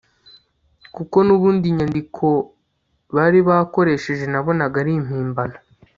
[0.95, 5.57] kuko nubundi inyandikobari bakoresheje nabonaga ari impimbano